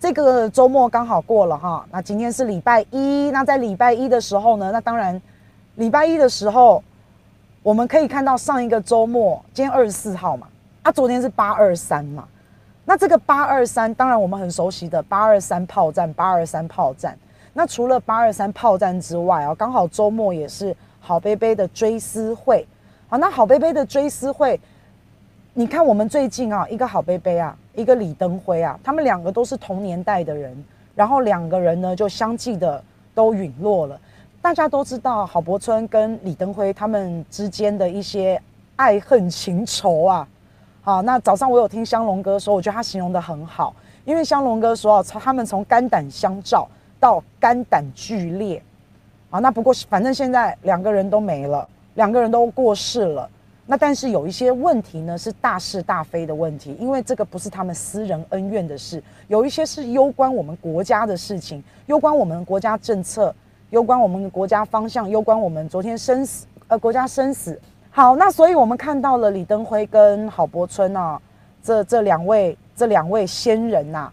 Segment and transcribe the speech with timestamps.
[0.00, 5.20] 这个周末刚好过了哈，那今天是礼拜一，那在礼拜一的时候呢，那当然
[5.74, 6.82] 礼拜一的时候，
[7.62, 10.46] 我们可以看到上一个周末，今天二十四号嘛，
[10.84, 12.26] 啊，昨天是八二三嘛，
[12.86, 17.14] 那这个八二三，当然我们很熟悉的八二三炮战，八二三炮战。
[17.52, 22.66] 那除了八二三炮战之外啊，刚好周末也是好杯杯的追思会，
[23.06, 24.58] 好，那好杯杯的追思会。
[25.52, 30.56] 你看，我们最近啊，一个郝杯杯啊，一个李登辉啊，他们两个都是同年代的人，
[30.94, 32.82] 然后两个人呢就相继的
[33.14, 33.98] 都陨落了。
[34.42, 38.40] 大家都知道郝柏村跟李登辉他们之间的一些
[38.76, 40.28] 爱恨情仇啊。
[40.82, 43.74] 好，那早上我有听香龙哥说，我觉得他形容得很好，
[44.04, 46.66] 因为香龙哥说啊，他们从肝胆相照
[46.98, 48.62] 到肝胆俱裂。
[49.28, 53.28] 啊，那不过反正现在两个人都没了，两个人都过世了。
[53.70, 63.32] 那但是有一些问题呢，是大是大非的问题，因为这个不是他们私人恩怨的事，有一些是攸关我们国家的事情，攸关我们国家政策，
[63.70, 67.56] 攸关我们国家方向，攸关我们昨天生死，呃，国家生死。
[67.90, 71.16] 好，那所以我们看到了李登辉跟郝柏村啊，
[71.62, 74.10] 这这两位这两位先人呐，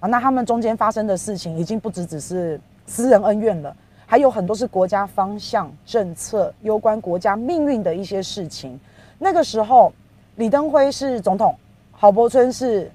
[0.00, 8.78] 啊，那他们中间发生的事情已经不只只是私人恩怨了，还有很多是国家方向、政策，攸关国家命运的一些事情。
[9.18, 9.92] 那个时候，
[10.36, 11.54] 李登辉是总统，
[11.92, 12.90] 郝柏村是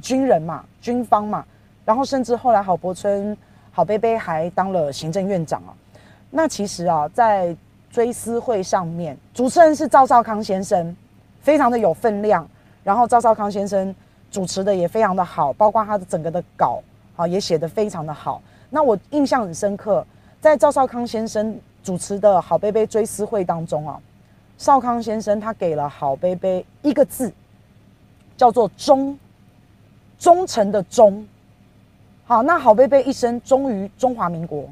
[0.00, 1.44] 军人嘛，军方嘛，
[1.84, 3.36] 然后甚至后来郝柏村、
[3.72, 5.74] 郝贝贝还当了行政院长啊。
[6.30, 7.54] 那其实啊，在
[7.90, 10.96] 追思会上面，主持人是赵少康先生，
[11.40, 12.46] 非常的有分量。
[12.82, 13.94] 然后赵少康先生
[14.30, 16.80] 主持的也非常的好，包括他的整个的稿
[17.16, 18.40] 啊，也写得非常的好。
[18.70, 20.06] 那我印象很深刻，
[20.40, 24.00] 在赵少康先生主持的郝贝贝追思会当中啊。
[24.58, 27.30] 少康先生他给了郝贝贝一个字，
[28.38, 29.18] 叫做忠，
[30.18, 31.26] 忠诚的忠。
[32.24, 34.64] 好，那郝贝贝一生忠于中华民国，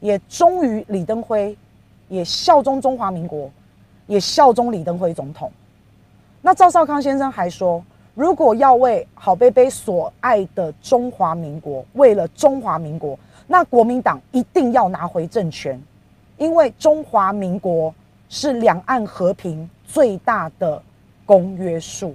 [0.00, 1.54] 也忠于李登辉，
[2.08, 3.50] 也效忠中华民国，
[4.06, 5.52] 也效忠李登辉总统。
[6.40, 13.16] 那赵少康先生还说，如果要为郝贝贝所爱的中华民国，为了中华民国，
[13.46, 15.78] 那国民党一定要拿回政权，
[16.38, 17.94] 因为中华民国。
[18.28, 20.82] 是两岸和平最大的
[21.24, 22.14] 公约数，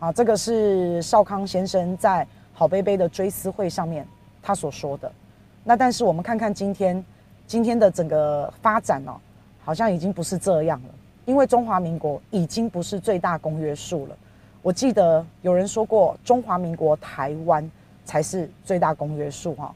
[0.00, 4.06] 啊，这个是少康先生在郝贝贝的追思会上面
[4.42, 5.10] 他所说的。
[5.62, 7.04] 那但是我们看看今天
[7.46, 9.14] 今天的整个发展哦，
[9.64, 10.88] 好像已经不是这样了，
[11.24, 14.16] 因为中华民国已经不是最大公约数了。
[14.60, 17.70] 我记得有人说过，中华民国台湾
[18.04, 19.72] 才是最大公约数哈。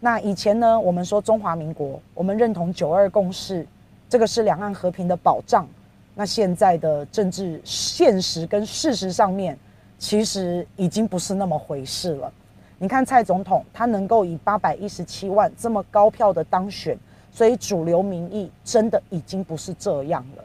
[0.00, 3.66] 那以前呢，我们说中华民国，我们认同九二共识。
[4.12, 5.66] 这个是两岸和平的保障。
[6.14, 9.58] 那现在的政治现实跟事实上面，
[9.98, 12.30] 其实已经不是那么回事了。
[12.76, 16.94] 你看蔡总统，他能够以八百一十七万这么高票的当选，
[17.32, 20.44] 所以主流民意真的已经不是这样了。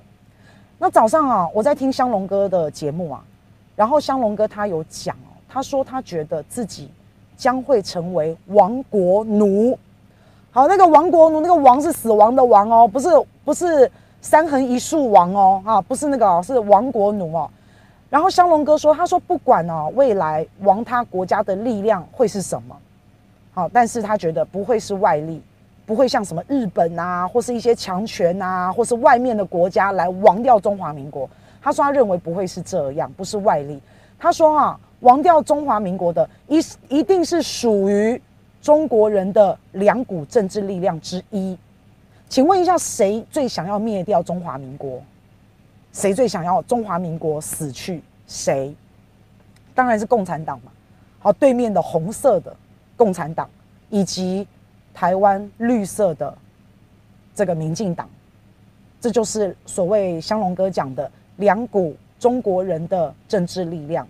[0.80, 3.22] 那早上啊，我在听香龙哥的节目啊，
[3.76, 6.90] 然后香龙哥他有讲哦，他说他觉得自己
[7.36, 9.78] 将会成为亡国奴。
[10.58, 13.08] 好，那个亡国奴，那个亡是死亡的亡哦，不是
[13.46, 13.88] 不是
[14.22, 17.48] 三横一竖亡哦，啊，不是那个哦，是亡国奴哦。
[18.10, 22.76] 然后香龙哥说，他说不管哦，未来亡他国家的力量会是什么，
[23.54, 25.40] 好，但是他觉得不会是外力，
[25.86, 31.30] 不会像什么日本啊，或是一些强权啊，或是外面的国家来亡掉中华民国。
[31.62, 33.80] 他说他认为不会是这样，不是外力。
[34.18, 36.60] 他说哈，亡掉中华民国的一
[36.90, 38.20] 一定是属于。
[38.62, 41.58] 中国人的两股政治力量之一，
[42.28, 45.02] 请问一下，谁最想要灭掉中华民国？
[45.94, 48.02] 谁最想要中华民国死去？
[48.28, 48.76] 谁？
[49.74, 50.72] 当然是共产党嘛。
[51.20, 52.56] 好，对面的红色的
[52.96, 53.50] 共产党，
[53.90, 54.46] 以及
[54.94, 56.38] 台湾绿色的
[57.34, 58.10] 这个民进党，
[59.00, 64.06] 这就是所谓香龙哥讲的两股中国人的政治力量。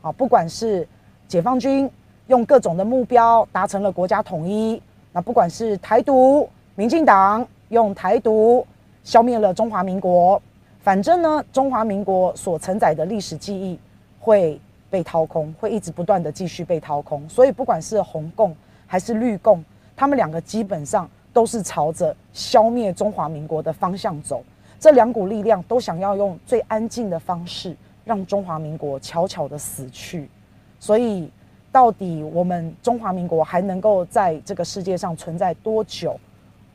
[0.00, 0.86] 啊，不管是
[1.28, 1.88] 解放军。
[2.28, 4.80] 用各种的目标达成了国家统一，
[5.12, 8.64] 那不管是台独、民进党用台独
[9.02, 10.40] 消灭了中华民国，
[10.80, 13.78] 反正呢，中华民国所承载的历史记忆
[14.20, 14.58] 会
[14.88, 17.28] 被掏空，会一直不断的继续被掏空。
[17.28, 18.54] 所以不管是红共
[18.86, 19.62] 还是绿共，
[19.96, 24.42] 他们两个基本上都是朝着消灭中华民国的方向走。
[24.78, 30.30] 这两股力量都想要用最安静的方式让中华民国悄悄的死去，
[30.78, 31.30] 所以。
[31.72, 36.20] 到底我们中华民国还能够在这个世界上存在多久？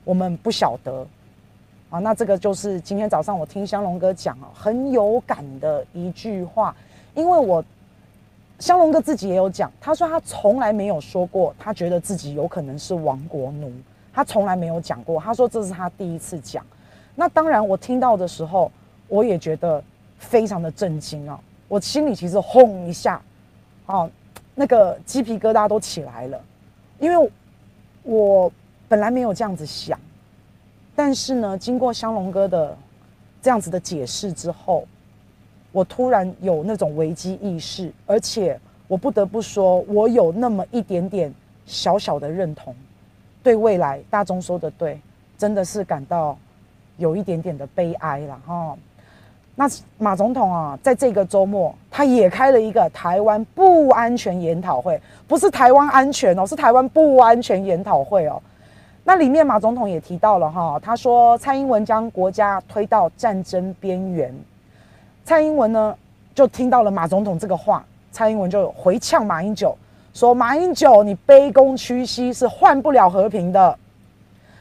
[0.03, 1.05] 我们不晓得
[1.91, 1.99] 啊。
[1.99, 6.75] 那这个就是今天早上我听香龙哥讲啊，很有感的一句话。
[7.13, 7.63] 因为我
[8.59, 13.71] 香龙哥自己也有讲，他说他从来没有说过，他觉得自己有可能是亡国奴，
[14.11, 15.21] 他从来没有讲过。
[15.21, 16.65] 他说这是他第一次讲。
[17.15, 18.71] 那当然，我听到的时候，
[19.07, 19.83] 我也觉得
[20.17, 21.39] 非常的震惊啊！
[21.67, 23.21] 我心里其实轰一下，
[23.88, 24.07] 啊，
[24.59, 26.42] 那个鸡皮疙瘩都起来了，
[27.00, 27.31] 因为
[28.01, 28.51] 我
[28.88, 30.00] 本来没有这样子想，
[30.95, 32.75] 但是呢，经过香龙哥的
[33.39, 34.88] 这样子的解释之后，
[35.71, 41.31] 我突然有那种危机意识，而且我不得不说，我有那么一点点
[41.68, 42.75] 小小的认同，
[43.44, 45.00] 对未来大中说的对，
[45.38, 46.36] 真的是感到。
[47.00, 48.75] 有一点点的悲哀了哈。
[49.59, 49.68] 那
[49.98, 58.39] 马总统啊，在这个周末，他也开了一个台湾不安全研讨会，不是台湾安全哦，是台湾不安全研讨会哦。
[59.04, 64.31] 那里面马总统也提到了哈，他说蔡英文将国家推到战争边缘。
[65.25, 65.95] 蔡英文呢，
[66.36, 69.75] 就听到了马总统这个话，蔡英文就回呛马英九，
[70.13, 73.75] 说马英九你卑躬屈膝是换不了和平的。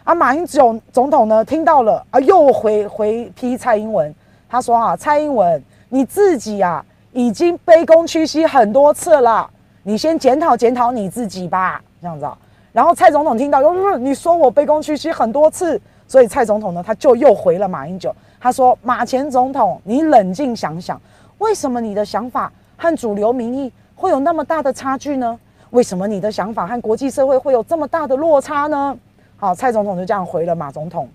[0.05, 4.15] 啊，马英九总统呢听到了啊，又回回批蔡英文，
[4.49, 9.49] 他说啊，蔡英文你自己啊已经卑躬屈膝很多次了，
[9.83, 12.37] 你先检讨检讨你自己吧，这样子啊。
[12.73, 21.01] 然后蔡总统听到，又、呃、你说我卑躬屈膝很多次，所以蔡总统呢他就又回了马英九，他说马前总统，你冷静想想，
[21.39, 25.39] 为什么你的想法和主流民意会有那么大的差距呢？
[25.71, 28.97] 为什么你的想法和国际社会会有这么大的落差呢？
[29.37, 31.09] 好，蔡总统就这样回了马总统。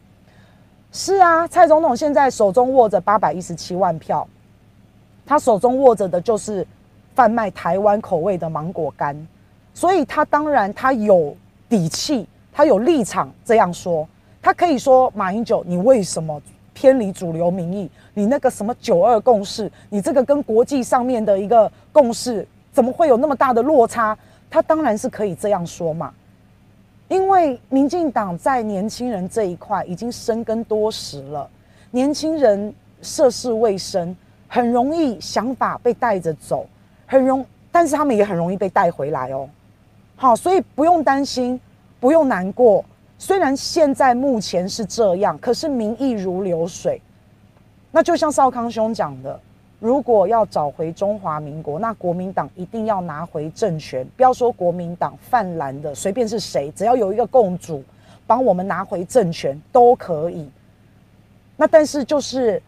[0.92, 4.28] 是啊，蔡总统现在手中握着八百一十七万票，
[5.26, 6.68] 他手中握着的就是
[7.16, 9.16] 贩卖台湾口味的芒果干，
[9.74, 11.36] 所以他当然他有
[11.70, 14.08] 底气，他有立场这样说。
[14.42, 16.42] 他可以说马英九，你为什么
[16.74, 17.90] 偏离主流民意？
[18.14, 24.18] 你那个什么九二共识，你这个跟国际上面的一个共识，怎么会有那么大的落差？
[24.50, 26.12] 他当然是可以这样说嘛。
[27.12, 31.46] 因为民进党在年轻人这一块已经深耕多时了，
[31.92, 34.16] 年轻人涉世未深，
[34.48, 36.66] 很容易想法被带着走，
[37.06, 39.50] 很容，但是他们也很容易被带回来哦。
[40.16, 41.60] 好，所以不用担心，
[42.00, 42.82] 不用难过。
[43.20, 47.02] 虽然现在目前是这样，可是民意如流水。
[47.92, 49.38] 那就像少康兄讲的。
[49.82, 54.08] 如果要找回中华民国，那国民党一定要拿回政权。
[54.16, 57.84] 不要说国民党泛蓝的，随便是谁，只要有一个共主
[58.28, 60.48] 帮我们拿回政权都可以。
[61.58, 62.62] 那但是就是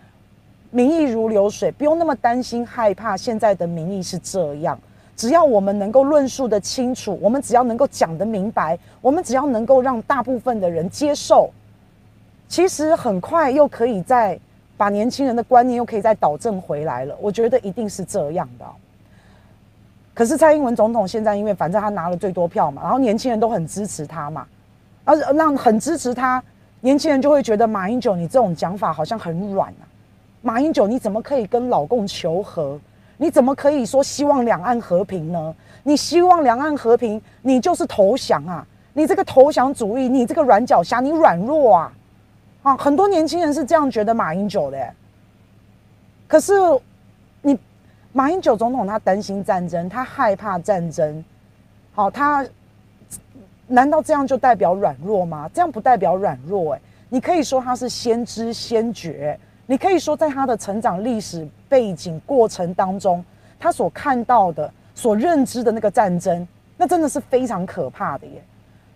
[0.71, 3.15] 民意如流水，不用那么担心害怕。
[3.15, 4.75] 现在的民意是这样，
[5.15, 11.51] 只要我们能够论述得清楚，我们只要能够讲得明白，我们只要能够让大部分的人接受，
[12.47, 14.39] 其实很快又可以在。
[14.83, 18.65] 把年轻人的观念又可以再导正回来了，我觉得一定是这样的。
[20.13, 24.45] 可是蔡英文总统现在因为反正他拿了最多票嘛，然后年轻人都很支持他嘛，
[25.05, 26.43] 而让很支持他，
[26.81, 29.87] 年轻人就会觉得马英九你这种讲法好像很软啊。
[30.41, 32.77] 马英九你怎么可以跟老共求和？
[33.15, 35.55] 你怎么可以说希望两岸和平呢？
[35.83, 38.67] 你希望两岸和平，你就是投降啊！
[38.91, 41.93] 你这个投降主义，你这个软脚虾，你软弱啊！
[42.63, 44.93] 啊，很多年轻人是这样觉得马英九的，
[46.27, 46.53] 可是
[47.41, 47.59] 你
[48.13, 51.23] 马英九总统他担心战争，他害怕战争，
[51.93, 52.45] 好，他
[53.67, 55.49] 难道这样就代表软弱吗？
[55.53, 63.21] 这样不代表软弱，诶，你可以说他是先知先觉，你可以说在他的成长历史背景过程当中，
[63.59, 68.41] 他所看到的、所认知的那个战争，那真的是非常可怕的耶。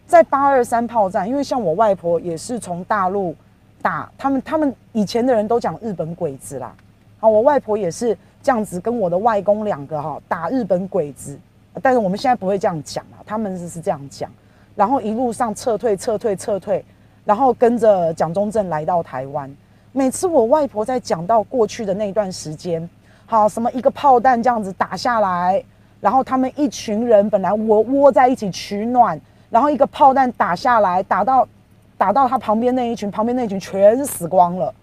[0.05, 3.36] 在八二三炮战，因为像我外婆也是从大陆。
[3.81, 6.74] 打他们，他们以前的人都讲日本鬼子啦。
[7.19, 11.38] 好，我外婆也是这样子，跟我的外公两个哈打日本鬼子。
[11.81, 14.29] 但是我们现在不会这样讲啊，他们是是这样讲。
[14.75, 16.84] 然后一路上撤退，撤退，撤退，
[17.25, 19.51] 然后跟着蒋中正来到台湾。
[19.91, 22.88] 每次我外婆在讲到过去的那段时间，
[23.25, 25.63] 好，什么一个炮弹这样子打下来，
[26.00, 29.19] 然后他们一群人本来窝窝在一起取暖，
[29.50, 31.48] 然后一个炮弹打下来，打到。
[31.97, 34.73] 打到他旁边那一群，旁边那一群全死光了。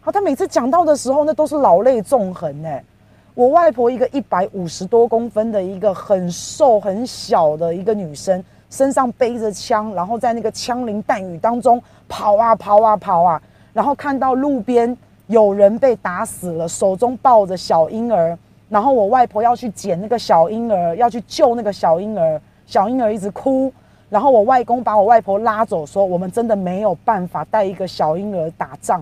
[0.00, 2.68] 好，他每次讲到的时候，那都是老泪纵横呢。
[3.34, 13.40] 我外婆一个一百五十多公分的一个很瘦很小的一个女生，身上背着枪，然后在那个枪林弹雨当中跑啊跑啊跑啊，
[13.72, 14.94] 然后看到路边
[15.28, 18.36] 有人被打死了，手中抱着小婴儿，
[18.68, 23.72] 然后我外婆要去捡那个小婴儿，要去救那个小婴儿，小婴儿一直哭。
[24.10, 29.00] 然后我外公把我外婆拉走，说：“我们真的没有办法带一个小婴儿打仗。”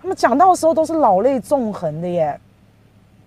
[0.00, 2.40] 他们讲到的时候都是老泪纵横的耶。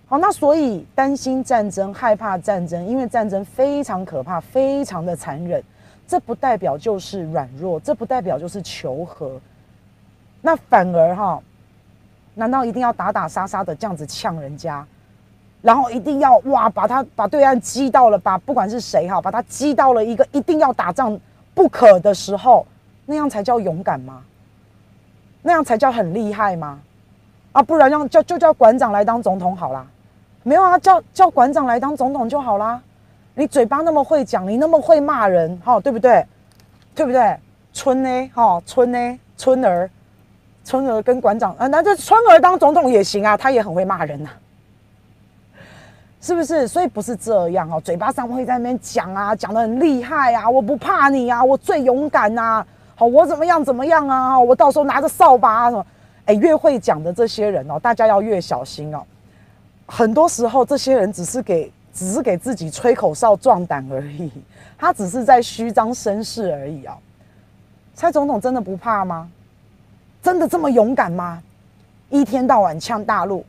[0.07, 5.63] 好，那所以担心战争、害怕战争，因为战争非常可怕，非常的残忍。
[6.07, 9.39] 这不代表就是软弱，这不代表就是求和。
[10.41, 11.41] 那反而哈，
[12.33, 14.85] 难道一定要打打杀杀的这样子呛人家，
[15.63, 21.19] 然后一定要哇把他把对岸激到了，把不管是谁哈，把他激到了一个一定要打仗
[21.55, 22.63] 不可的时候，
[23.05, 24.21] 那样才叫勇敢吗？
[25.41, 26.79] 那样才叫很厉害吗？
[27.53, 29.87] 啊，不然让叫就叫馆长来当总统好啦。
[30.43, 32.81] 没有啊，叫叫馆长来当总统就好啦。
[33.33, 36.25] 你嘴巴那么会讲，你那么会骂人，哈，对不对？
[36.93, 37.35] 对不对？
[37.73, 38.29] 春呢？
[38.33, 39.19] 哈，春呢？
[39.37, 39.89] 春儿，
[40.63, 44.29] 春儿跟馆长啊，那这春儿当总统也行啊，他也很会骂人呐、
[46.23, 46.65] 是不是？
[46.65, 55.85] 所以不是这样哦，嘴巴上会在那边讲啊，讲得很厉害啊，我不怕你啊，我最勇敢呐、啊，好，我怎么样怎么样啊，我到时候拿着扫把啊什么，
[56.23, 59.03] 哎，越会讲的这些人哦，大家要越小心哦。
[59.85, 64.31] 很多时候，这些人只是给，只是给自己吹口哨壮胆而已，
[64.77, 66.93] 他只是在虚张声势而已、哦。
[67.93, 69.29] 蔡总统真的不怕吗？
[70.21, 71.43] 真的这么勇敢吗？
[72.09, 73.43] 一天到晚呛大陆，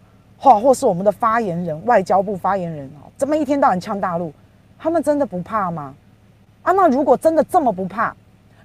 [0.44, 4.30] 或或是我们的发言人、外交部发言人哦，怎么一天到晚呛大陆，
[4.78, 5.94] 他们真的不怕吗？
[6.62, 8.14] 啊，那如果真的这么不怕，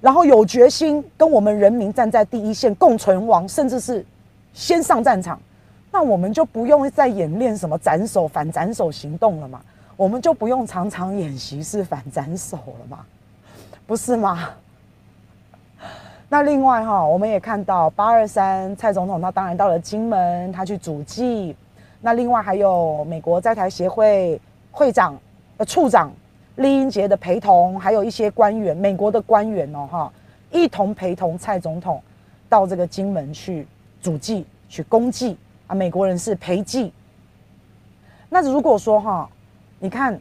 [0.01, 4.05] 然后有决心跟我们人民站在第一线共存亡，甚至是
[4.53, 5.39] 先上战场。
[5.89, 9.61] 那我们就不用再演练什么斩首、反斩首行动了嘛？
[9.95, 13.05] 我们就不用常常演习是反斩首了嘛？
[13.87, 14.49] 不是吗？
[16.27, 21.55] 那另外哈，我们也看到八二三蔡总统他当然到了金门，他去主祭。
[22.01, 24.39] 那另外还有美国在台协会
[24.71, 25.17] 会长
[25.57, 26.11] 呃处长
[26.57, 30.13] 酈英杰的陪同，还有一些官员，美国的官员哦哈，
[30.51, 32.01] 一同陪同蔡总统
[32.47, 33.67] 到这个金门去
[34.01, 35.37] 主祭、去公祭。
[35.67, 36.91] 啊，美国人是陪祭。
[38.27, 39.29] 那如果说哈，
[39.77, 40.19] 你看，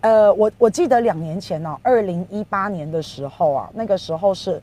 [0.00, 4.60] 呃，我我记得两年前呢，二零一八年的时候啊，那个时候是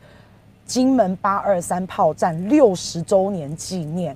[0.66, 4.14] 金门八二三炮战六十周年纪念，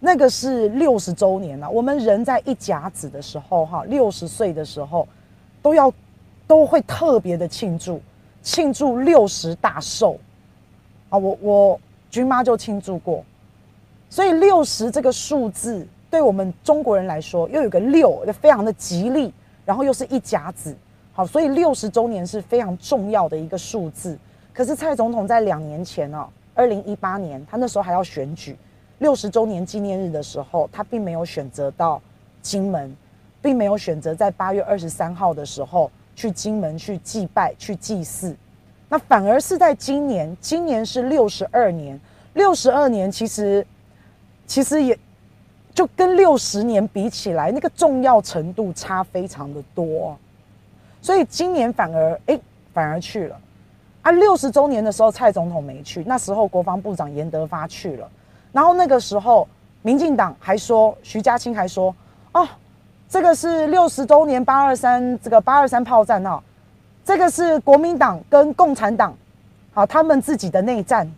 [0.00, 1.68] 那个是六十周年了。
[1.68, 5.06] 我们人在一甲子的时候哈，六十岁的时候
[5.60, 5.92] 都要
[6.46, 8.00] 都会特别的庆祝，
[8.42, 10.18] 庆祝六十大寿
[11.08, 11.18] 啊。
[11.18, 13.24] 我我军妈就庆祝过。
[14.10, 19.32] 所以六十这个数字，对我们中国人来说，又有个六，非常的吉利，
[19.66, 20.74] 然后又是一甲子，
[21.12, 24.18] 好，所以六十周年是非常重要的一个数字。
[24.54, 28.56] 可是蔡总统在两年前哦，二零一八年，他那时候还要选举，
[28.98, 32.00] 六十周年纪念日的时候，他并没有选择到
[32.42, 32.96] 金门，
[33.40, 38.36] 并没有选择在八月二十三号的时候去金门去祭拜、去祭祀，
[38.88, 41.98] 那反而是在今年，今年是六十二年，
[42.34, 43.66] 六十二年其实。
[44.46, 44.98] 其实也，
[45.74, 50.16] 就跟六十年比起来，那个重要程度差非常的多，
[51.02, 52.40] 所以今年反而哎，
[52.72, 53.38] 反而去了，
[54.00, 58.10] 啊，六十周年的时候蔡总统没去，那时候国防部长严德发去了，
[58.52, 59.46] 然后那个时候
[59.82, 61.94] 民进党还说，徐家清还说，
[62.32, 62.46] 哦，
[63.08, 66.40] 这个是六十周年八二三这个八二三炮战哦，
[67.04, 69.14] 这个是国民党跟共产党，
[69.72, 71.10] 好，他们自己的内战，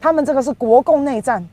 [0.00, 1.46] 他们这个是国共内战。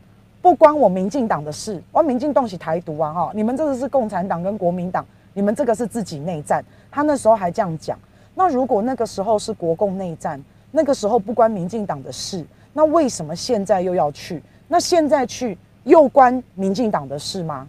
[0.43, 3.31] 不关我民进党的事，我民进党是台独啊哈！
[3.35, 6.65] 你们这个是共产党跟国民党，你们这个是自己内战。
[6.89, 7.95] 他那时候还这样讲。
[8.33, 14.41] 那如果那个时候是国共内战，那个时候不关民进党的事，那为什么现在又要去？
[14.71, 17.67] 那现在去又关民进党的事吗？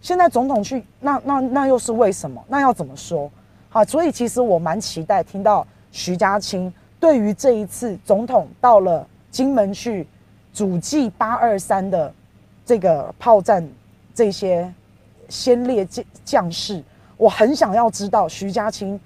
[0.00, 2.42] 现在总统去，那那那又是为什么？
[2.48, 3.30] 那要怎么说？
[3.68, 10.04] 好，所以其实我蛮期待听到徐家清对于这一次总统到了金门去。
[10.54, 12.12] 主祭八二三的
[12.66, 13.66] 这个炮战，
[14.14, 14.70] 这些
[15.30, 16.84] 先烈将将士，
[17.16, 19.00] 我很想要知道徐家清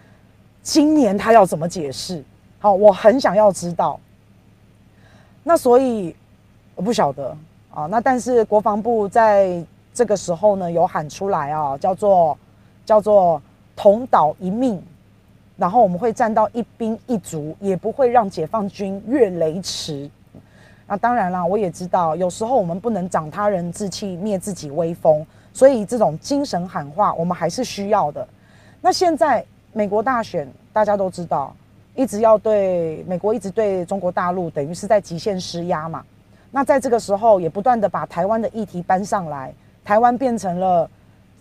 [0.61, 2.21] 今年他要怎么解释。
[2.59, 4.01] 好，我很想要知道。
[5.45, 6.17] 那所以
[6.77, 7.37] 我不晓得
[7.75, 7.87] 啊。
[7.87, 9.61] 那但是国防部在
[9.93, 12.39] 这个时候呢，有喊出来啊，叫做
[12.85, 13.43] 叫做
[13.75, 14.81] 同岛一命，
[15.57, 20.09] 然后我们会站到一兵一卒，也不会让解放军越雷池。
[20.87, 28.25] 那当然啦，我也知道，有时候我们不能长他人志气，灭自己威风，所以这种精神喊话我们还是需要的。
[28.81, 31.53] 那现在美国大选，大家都知道，
[31.97, 36.05] 一直要对美国一直对中国大陆等于是在极限施压嘛。
[36.57, 39.53] 那在这个时候，也不断的把台湾的议题搬上来，
[39.85, 40.89] 台湾变成了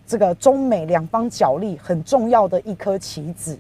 [0.05, 3.57] 这个中美两方角力很重要的一颗棋子。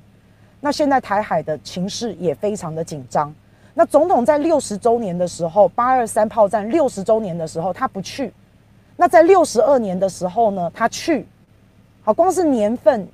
[0.59, 3.33] 那现在台海的情势也非常的紧张。
[3.73, 8.27] 那总统在六十周年的时候，八二三炮战六十周年的时候，他不去；
[8.97, 11.25] 那在六十二年的时候呢，他去。
[12.03, 13.07] 好，光是年份，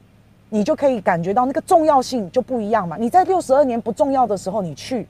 [0.50, 2.98] 你就可以感觉到那个重要性就不一样嘛。
[3.00, 5.07] 你在六十二年不重要的时候你去，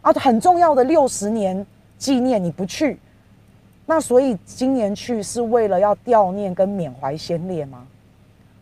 [0.00, 1.66] 啊，很重要的六十年
[1.98, 2.98] 纪念你不去，
[3.84, 7.86] 那所以今年去是为了要悼念跟缅怀先烈吗？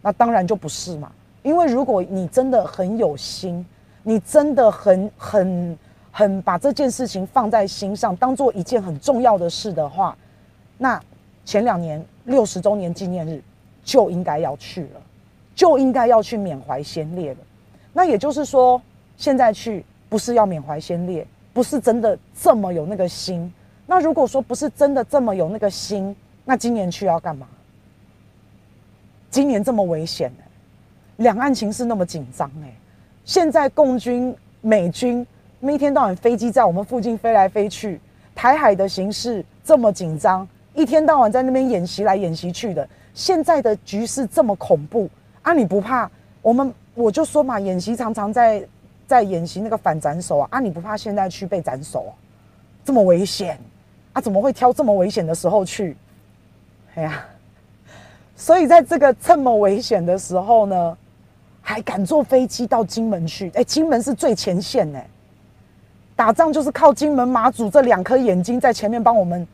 [0.00, 1.12] 那当然就不是嘛。
[1.42, 3.64] 因为如果你真的很有心，
[4.02, 5.78] 你真的很很
[6.10, 10.16] 很把这件事情放在心上，当做一件很重要的事的话，
[10.78, 11.00] 那
[11.44, 13.40] 前两年六十周年纪念日
[13.84, 15.00] 就应该要去了，
[15.54, 17.38] 就应该要去缅怀先烈了。
[17.92, 18.80] 那也就是说，
[19.16, 21.26] 现在去不是要缅怀先烈，
[21.56, 23.50] 不是真的这么有那个心。
[23.86, 27.46] 那如果说不是真的这么有那个心，那今年去要干嘛？
[29.30, 30.44] 今年这么危险呢？
[31.16, 32.70] 两岸情势那么紧张哎，
[33.25, 35.26] 现在共军、美军
[35.62, 37.98] 一天到晚飞机在我们附近飞来飞去，
[38.34, 42.86] 台海的形势这么紧张，一天到晚在那边演习来演习去的。
[43.14, 45.08] 现在的局势这么恐怖
[45.40, 46.10] 啊，你不怕？
[46.42, 48.62] 我们我就说嘛，演习常常在
[49.06, 52.12] 在演习那个反斩首啊，啊，你不怕现在去被斩首啊？
[52.84, 53.58] 这么危险
[54.12, 54.20] 啊？
[54.20, 55.96] 怎么会挑这么危险的时候去？
[56.94, 57.25] 哎呀，
[58.36, 60.96] 所以在这个这么危险的时候呢？
[61.68, 63.50] 还敢坐飞机到金门去？
[63.56, 65.04] 哎，金门是最前线哎，
[66.14, 69.44] 打仗就是靠金门马祖这两颗眼睛在前面帮我们，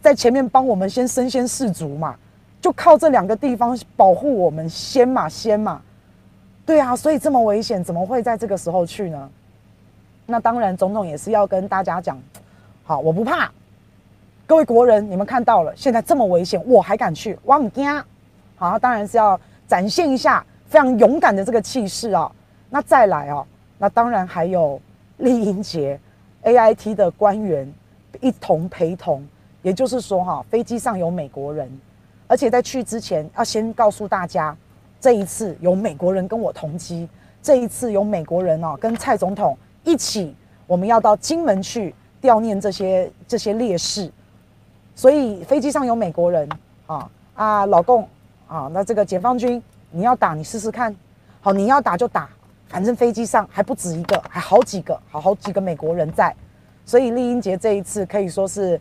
[0.00, 2.14] 在前面帮我们先身先士卒嘛，
[2.60, 5.82] 就靠这两个地方保护我们先嘛先嘛，
[6.70, 9.28] 对啊，所以这么危险，怎么会在这个时候去呢？
[10.24, 12.16] 那当然，总统也是要跟大家讲，
[12.84, 13.50] 好，我不怕，
[14.46, 17.84] 各位国人，你们看到了，现在这么危险，我还敢去，我唔惊，
[18.54, 20.46] 好，当然是要展现一下。
[20.68, 22.30] 非常勇敢的这个气势啊，
[22.70, 23.44] 那再来啊，
[23.76, 24.80] 那当然还有
[25.16, 25.98] 丽英杰
[26.44, 27.68] AIT 的官员
[28.20, 29.26] 一同陪同，
[29.62, 31.68] 也就是说哈，飞机上有美国人，
[32.28, 34.56] 而且在去之前要先告诉大家，
[35.00, 37.08] 这一次有美国人跟我同机，
[37.42, 44.12] 这一次有美国人哦，跟蔡总统一起，我们要到金门去悼念这些这些烈士，
[44.94, 46.46] 所以飞机上有美国人
[46.86, 48.06] 啊啊，老共
[48.46, 49.62] 啊，那这个解放军。
[49.90, 50.94] 你要打，你试试看。
[51.40, 52.28] 好，你要打就打，
[52.68, 56.32] 反正飞机上还不止一个，还好几个，好好几个美国人在。
[56.84, 58.80] 所以丽英杰这一次可以说是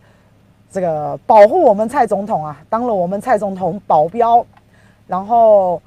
[0.70, 4.46] 这个保护我们蔡总统啊，当了我们蔡总统保镖。
[5.08, 5.82] 然后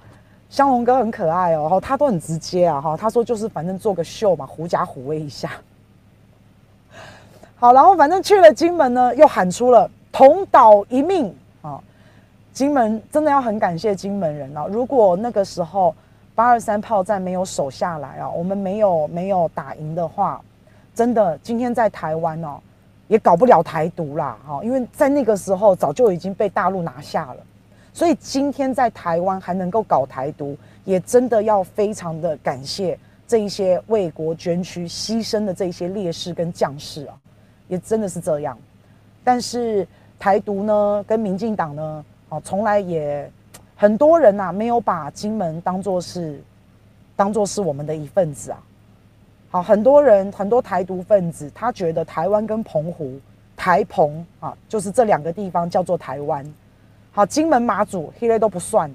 [0.52, 5.50] 香龙哥很可爱哦，他都很直接啊，哈，他说就是反正做个秀嘛，狐假虎威一下。
[7.56, 11.80] 好，然后反正去了金门呢，又喊出了同岛一命啊。
[12.52, 14.68] 金门真的要很感谢金门人哦！
[14.70, 15.94] 如果那个时候
[16.34, 20.38] 八二三炮战没有守下来啊，我们没有没有打赢的话，
[20.94, 22.58] 真的今天在台湾哦，
[23.08, 24.60] 也搞不了台独啦哈！
[24.62, 27.36] 因为在那个时候早就已经被大陆拿下了，
[27.92, 37.14] 所以今天在台湾还能够搞台独，也真的要非常的感谢这一些为国捐躯牺牲的这一些烈士跟将士啊，
[37.68, 38.58] 也真的是这样。
[39.22, 39.86] 但是
[40.18, 42.04] 台独呢，跟民进党呢？
[42.30, 43.30] 哦，从来也
[43.76, 46.42] 很多人呐、啊，没有把金门当作是
[47.14, 48.62] 当作是我们的一份子啊。
[49.50, 53.20] 好，很多人很多台独分子，他觉得台湾跟澎湖、
[53.54, 56.42] 台澎啊，就是这两个地方叫做台湾。
[57.12, 58.90] 好，金门、马祖、黑雷都不算。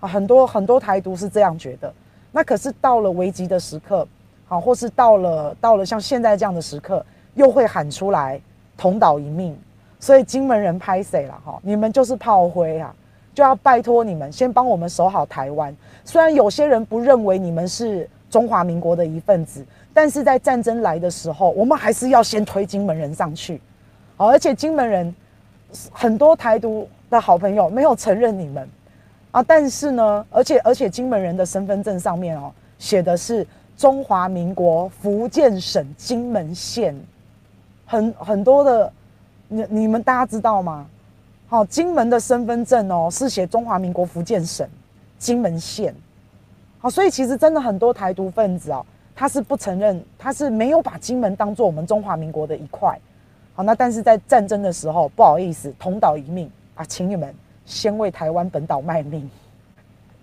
[0.00, 1.92] 啊，很多很多台独是这样觉得。
[2.32, 4.06] 那可是到了危急的时刻，
[4.46, 8.40] 好，或是到了到了像现在这样的时刻，又会喊出来
[8.76, 9.56] 同岛一命。
[10.00, 11.58] 所以金门人拍谁了哈？
[11.62, 12.94] 你们就是炮灰啊！
[13.32, 15.74] 就要拜托你们先帮我们守好台湾。
[16.04, 19.64] 虽然有些人不认为你们是中华民国的一份子，
[19.94, 23.60] 但是在战争来的时候，我们还是要先推金门人上去。
[24.16, 25.14] 好，而且金门人
[25.90, 28.68] 很多台独的好朋友没有承认你们
[29.30, 33.46] 啊，但是呢，而且而且金门人的身份证上面哦写的是
[33.76, 36.94] 中华民国福建省金门县，
[37.86, 38.92] 很很多的。
[39.46, 40.86] 你你们大家知道吗？
[41.46, 44.66] 好，金门的身份证哦是写中华民国福建省
[45.18, 45.94] 金门县。
[46.78, 52.98] 好，所以其实真的很多台独分子哦，他是不承认，他是没有把金门当做我们中华民国的一块。
[53.54, 57.34] 好，那但是在战争的时候，不好意思，同岛一命啊，请你们
[57.64, 59.30] 先为台湾本岛卖命。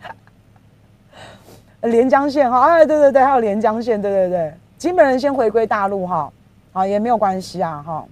[1.82, 6.32] 连江县哈，哎，对对对，还有连江县，对对对，金门人先回归大陆哈，
[6.74, 8.06] 啊，也没有关系啊，哈。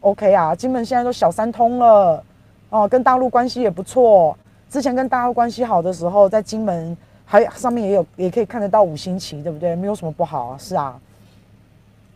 [0.00, 2.24] OK 啊，金门现在都小三通了，
[2.70, 4.36] 哦，跟大陆关系也不错。
[4.68, 9.76] 之前跟大陆关系好的时候，在金门还上面也有，也可以看得到五星旗，对不对？
[9.76, 10.98] 没有什么不好啊，是啊。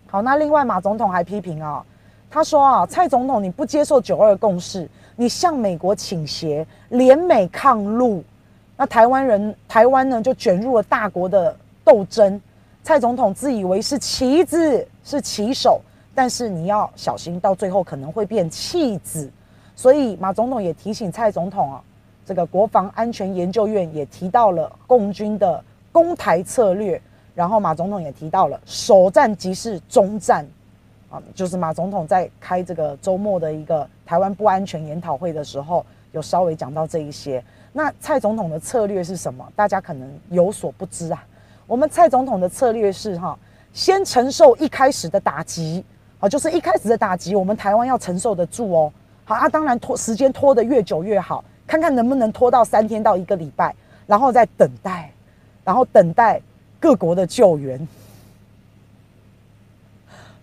[0.09, 1.85] 好，那另外马总统还批评啊，
[2.31, 8.23] 他说啊，蔡总统你不接受九二共识，你向美国倾斜，联美抗陆，
[8.77, 12.41] 那台湾人，台湾呢就卷入了大国的斗争。
[12.83, 15.81] 蔡总统自以为是棋子，是棋手，
[16.15, 19.29] 但是你要小心，到最后可能会变弃子。
[19.75, 21.83] 所以马总统也提醒蔡总统啊，
[22.25, 27.01] 这个国防安全研究院也提到了共军的攻台策略，
[27.35, 30.47] 然后马总统也提到了首战即是终战。
[31.11, 37.43] 啊，就是马总统在开这个周末的一个台湾不安全研讨会的时候，有稍微讲到这一些。
[37.73, 39.47] 那蔡总统的策略是什么？
[39.55, 41.25] 大家可能有所不知啊。
[41.67, 43.39] 我们蔡总统的策略是哈，
[43.73, 45.85] 先承受一开始的打击，
[46.19, 48.93] 啊，就是一开始的打击，我们台湾要承受得住哦。
[49.25, 53.75] 好啊，当然拖时间拖得越久越好，看看能不能拖到三天到一个礼拜，
[54.07, 55.13] 然后再等待，
[55.65, 56.41] 然后等待
[56.81, 57.87] 各国的救援。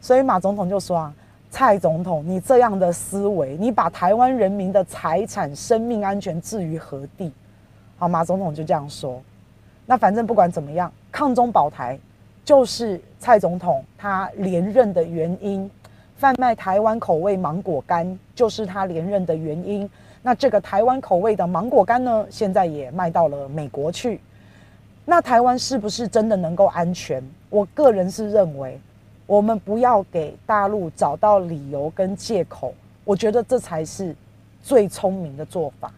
[0.03, 1.13] 所以马总统就说啊，
[1.49, 7.31] 蔡总统，你这样的思维，你把台湾人民的财产、生命安全置于何地？
[7.97, 9.21] 好，马总统就这样说。
[9.85, 11.97] 那反正不管怎么样，抗中保台
[12.43, 15.71] 就是蔡总统他连任的原因。
[16.17, 19.89] 贩卖台湾口味芒果干就是他连任的原因。
[20.21, 24.19] 那这个台湾口味的芒果干呢，现在也卖到了美国去。
[25.05, 27.23] 那台湾是不是真的能够安全？
[27.49, 28.77] 我个人是认为。
[29.25, 32.73] 我们不要给大陆找到理由跟借口，
[33.05, 34.15] 我觉得这才是
[34.61, 35.91] 最聪明的做法。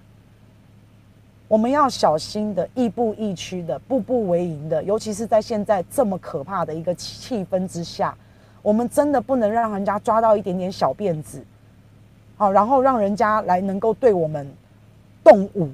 [1.48, 8.16] 我们要小心的，亦步亦趋的，步步为营的，尤其是在现在这么可怕的一个气氛之下，
[8.62, 11.44] 我们真的不能让人家抓到一点点小辫子，
[12.36, 14.52] 好，然后让人家来能够对我们
[15.24, 15.70] 动武，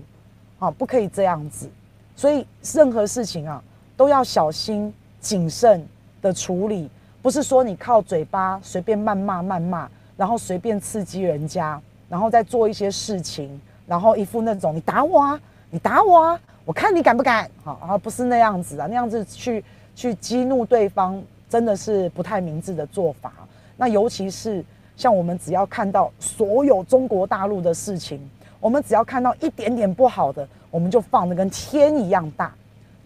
[0.60, 1.70] 好，不可以这样子。
[2.16, 3.64] 所以任何事情啊，
[3.96, 5.86] 都要小心谨慎
[6.22, 6.90] 的处理。
[7.22, 11.80] 不是说你靠嘴巴随便谩骂谩骂，然后随便刺激人家，
[12.10, 17.50] 然后再做一些事情，然后一副那种你打我啊，你打我啊，我看你敢不敢？
[17.64, 19.64] 好，而不是那样子啊，那样子去
[19.96, 23.32] 去激怒对方，真的是不太明智的做法。
[23.78, 24.64] 那尤其是
[24.98, 28.20] 像我们只要看到所有中国大陆的事情，
[28.60, 32.52] 我们只要看到一点点不好的，我们就放的跟天一样大。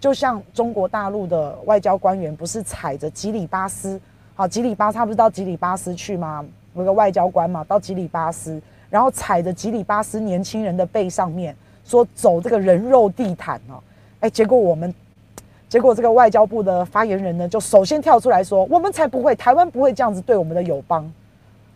[0.05, 3.99] 就像中国大陆的外交官员不是踩着吉里巴斯，
[4.35, 6.45] 好，吉里巴斯他不是到吉里巴斯去吗？
[6.75, 13.81] 有个外交官嘛，到吉里巴斯，然后踩着吉里巴斯年轻人的背上面，说走这个人肉地毯哦，
[14.19, 14.93] 哎，结果我们，
[15.67, 21.11] 结果这个外交部的发言人呢，就首先跳出来说，我们才不会，台湾不会这样子对我们的友邦，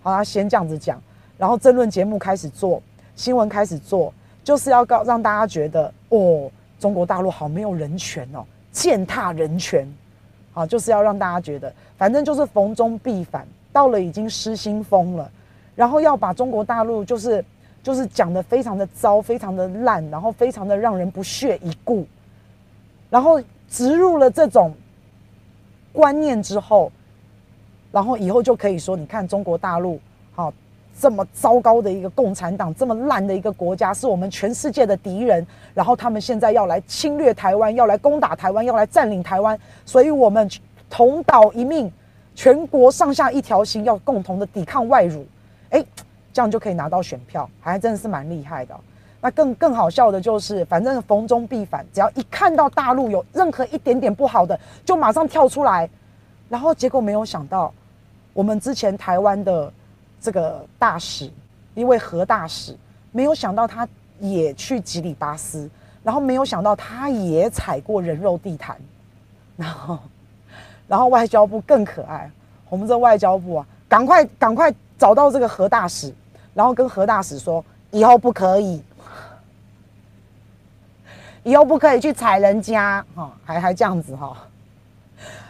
[0.03, 1.01] 好，他先这样子讲，
[1.35, 2.79] 然后争论节目开始做，
[3.15, 4.13] 新闻开始做，
[4.43, 6.47] 就是要告让大家觉得哦。
[6.79, 9.85] 中国大陆好没有人权哦，践踏人权，
[10.53, 15.29] 好，就是要让大家觉得，反正就是逢中必反，到了已经失心疯了，
[15.75, 17.43] 然后要把中国大陆就是
[17.83, 22.07] 就是讲得非常的糟，非常的烂，然后非常的让人不屑一顾，
[23.09, 24.73] 然后植入了这种
[25.91, 26.91] 观念之后，
[27.91, 29.99] 然后以后就可以说，你看中国大陆，
[30.33, 30.53] 好。
[30.99, 35.45] 这么糟糕的一个共产党，这么烂的一个国家，是我们全世界的敌人。
[35.73, 39.57] 然后他们现在要来侵略台湾，要来攻打台湾，要来占领台湾。
[39.85, 40.49] 所以我们
[40.89, 41.89] 同岛一命，
[42.35, 45.25] 全国上下一条心，要共同的抵抗外辱。
[45.69, 45.81] 哎，
[46.33, 48.75] 这样就可以拿到选票，还真的是蛮厉害的。
[49.21, 55.89] 那更更好笑的就是，反正逢中必反，只要一看到大陆有任何一点点不好的，就马上跳出来。
[56.49, 57.73] 然后结果没有想到，
[58.33, 59.71] 我们之前台湾的。
[60.21, 61.32] 这个大使，
[61.75, 62.75] 一位何大使，
[63.12, 63.88] 没有想到他
[64.19, 65.69] 也去吉里巴斯，
[66.03, 68.77] 然后没有想到他也踩过人肉地毯，
[69.55, 69.99] 然后，
[70.88, 72.29] 然后外交部更可爱，
[72.69, 76.13] 我们这外交部啊，赶快赶快找到这个何大使，
[76.53, 78.84] 然后跟何大使说，以后不可以，
[81.43, 84.36] 以后不可以去踩人家，哈，还还这样子哈。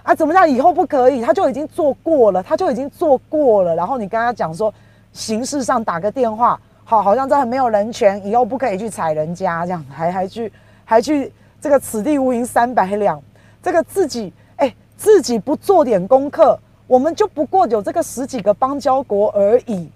[0.04, 0.50] 啊，怎么样？
[0.50, 3.76] 以后不可以，他就已经做过了，他就已经做过了。
[3.76, 4.74] 然后你跟他讲说，
[5.12, 10.52] 形式上打个电话，好，好像这很没有人权，以后不可以去踩人家，这样还还去
[10.86, 11.32] 还去
[11.62, 13.22] 这个此地无银三百两，
[13.62, 16.58] 这个自己哎、自己不做点功课，
[16.88, 19.90] 我们就不过有这个十几个邦交国而已。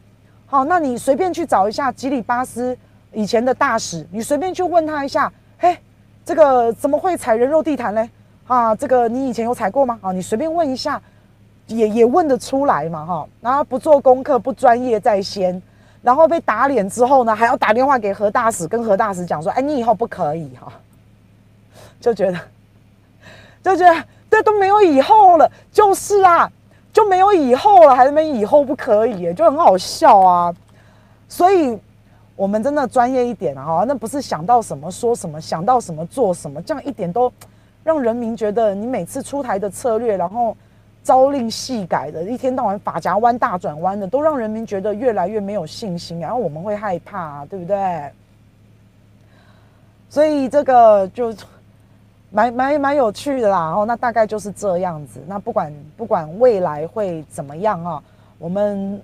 [0.45, 2.77] 好，那你随便去找一下吉里巴斯
[3.13, 5.77] 以前的大使，你随便去问他一下，嘿，
[6.23, 8.09] 这个怎么会踩人肉地毯嘞？
[8.47, 9.97] 啊，这个你以前有踩过吗？
[10.01, 11.01] 啊，你随便问一下，
[11.67, 13.27] 也也问得出来嘛，哈。
[13.41, 15.61] 然后不做功课，不专业在先，
[16.01, 20.71] 然后被打脸之后呢，还要打电话给何大使，跟何大使讲说，哎，你以后不可以哈。
[22.01, 22.39] 就觉得，
[23.63, 26.51] 就觉得这都没有以后了，就是啊，
[26.91, 30.53] 就没有以后了，还是没以后不可以，就很好笑啊。
[31.29, 31.79] 所以
[32.35, 37.31] 我们真的专业一点哈，那不是想到什么说什么，想到什么做什么，这样一点都
[37.83, 40.55] 让人民觉得你每次出台的策略，然后
[41.03, 48.11] 朝令夕改的，一天到晚法夹弯大转弯的，都让人民觉得越来越没有信心，然后我们会害怕，对不对？
[50.09, 51.33] 所以这个就
[52.31, 55.21] 蛮蛮蛮有趣的啦，哦，那大概就是这样子。
[55.27, 58.03] 那不管不管未来会怎么样啊，
[58.39, 59.01] 我们。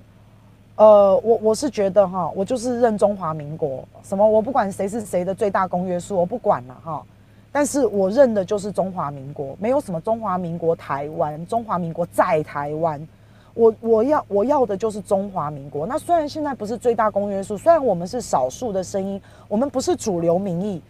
[0.76, 7.04] 呃，我我是觉得哈，我就是认中华民国，什么我不管谁是谁的最大公约数，我不管了哈。
[7.52, 13.08] 但是我认的就是中华民国，没有什么中华民国台湾，中华民国在台湾。
[13.56, 15.86] 我我要我要的就是中华民国。
[15.88, 20.82] 那虽然现在不是最大公约数，虽然我们是少数的声音，我们不是主流民意，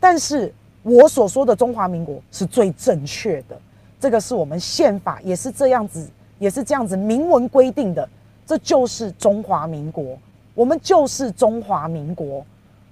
[0.00, 0.52] 但是
[0.82, 3.56] 我所说的中华民国是最正确的。
[4.00, 6.06] 这个是我们宪法也是这样子，
[6.38, 8.06] 也是这样子明文规定的。
[8.44, 10.18] 这就是中华民国，
[10.54, 12.44] 我们就是中华民国，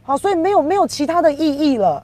[0.03, 2.03] 好，所以没有没有其他的意义了。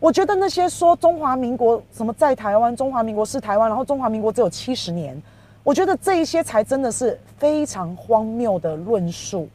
[0.00, 5.20] 我觉得那些说中华民国什么在台湾，中华民国是台湾，然后中华民国只有七十年，
[5.62, 9.48] 我觉得这一些才真的是非常荒谬的论述。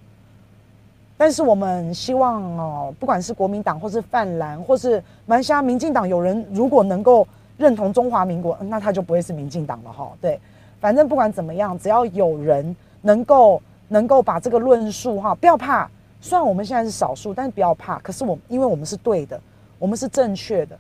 [1.17, 7.27] 但是我们希望哦，不管是国民党或是泛蓝，或是马来西亚民进党，有人如果能够
[7.58, 10.12] 认同中华民国，那他就不会是民进党了哈。
[10.19, 10.39] 对，
[10.79, 12.75] 反正不管怎么样，只要有人。
[13.06, 15.91] 能够能够把这个论述哈，不要怕。
[16.21, 17.99] 虽然我们现在是少数，但是不要怕。
[17.99, 19.38] 可是我，因为我们是对的，
[19.83, 20.79] 我们是正确的，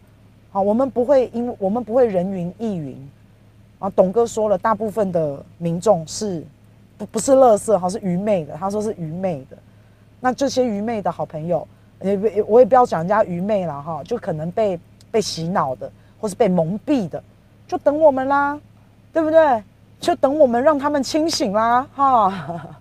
[0.49, 2.95] 好，我们不会因为我们不会人云亦云。
[3.77, 6.41] 啊，董哥说了，大部分的民众是
[6.97, 8.55] 不不是乐色哈，是愚昧的。
[8.55, 9.57] 他说是愚昧的。
[10.21, 11.67] 那这些愚昧的好朋友，
[11.99, 14.79] 也我也不要讲人家愚昧了哈，就可能被
[15.11, 17.21] 被洗脑的，或是被蒙蔽的，
[17.67, 18.57] 就等我们啦，
[19.11, 19.61] 对不对？
[19.99, 22.79] 就等我们让他们清醒啦，哈。